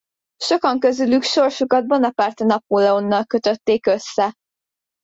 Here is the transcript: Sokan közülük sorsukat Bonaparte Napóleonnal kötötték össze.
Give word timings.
Sokan 0.39 0.79
közülük 0.79 1.23
sorsukat 1.23 1.85
Bonaparte 1.87 2.45
Napóleonnal 2.45 3.23
kötötték 3.25 3.85
össze. 3.87 4.33